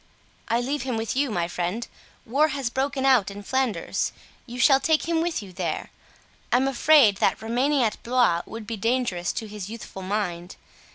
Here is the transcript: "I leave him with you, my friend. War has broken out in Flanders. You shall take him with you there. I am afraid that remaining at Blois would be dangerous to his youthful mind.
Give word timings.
"I 0.47 0.61
leave 0.61 0.81
him 0.81 0.97
with 0.97 1.15
you, 1.15 1.29
my 1.29 1.47
friend. 1.47 1.87
War 2.25 2.47
has 2.47 2.71
broken 2.71 3.05
out 3.05 3.29
in 3.29 3.43
Flanders. 3.43 4.11
You 4.47 4.57
shall 4.57 4.79
take 4.79 5.07
him 5.07 5.21
with 5.21 5.43
you 5.43 5.53
there. 5.53 5.91
I 6.51 6.55
am 6.57 6.67
afraid 6.67 7.17
that 7.17 7.39
remaining 7.39 7.83
at 7.83 8.01
Blois 8.01 8.41
would 8.47 8.65
be 8.65 8.77
dangerous 8.77 9.31
to 9.33 9.47
his 9.47 9.69
youthful 9.69 10.01
mind. 10.01 10.55